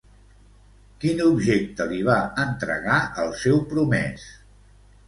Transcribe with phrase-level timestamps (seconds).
[1.03, 2.17] Quin objecte li va
[2.47, 4.27] entregar al seu promès?